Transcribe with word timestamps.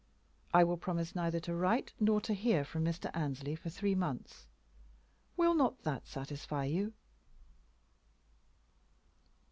I 0.51 0.63
will 0.63 0.77
promise 0.77 1.13
neither 1.13 1.39
to 1.41 1.53
write 1.53 1.93
nor 1.99 2.19
to 2.21 2.33
hear 2.33 2.65
from 2.65 2.83
Mr. 2.83 3.11
Annesley 3.13 3.55
for 3.55 3.69
three 3.69 3.93
months. 3.93 4.47
Will 5.37 5.53
not 5.53 5.83
that 5.83 6.07
satisfy 6.07 6.65
you?" 6.65 6.93